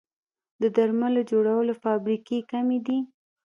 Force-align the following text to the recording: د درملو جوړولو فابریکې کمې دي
د 0.61 0.63
درملو 0.77 1.21
جوړولو 1.31 1.73
فابریکې 1.83 2.39
کمې 2.51 2.79
دي 2.85 2.99